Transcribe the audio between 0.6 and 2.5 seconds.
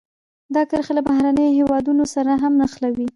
کرښې له بهرنیو هېوادونو سره